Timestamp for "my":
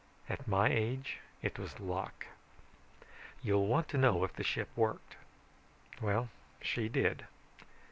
0.47-0.67